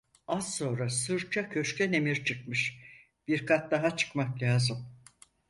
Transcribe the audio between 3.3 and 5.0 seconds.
kat daha çıkmak lazım."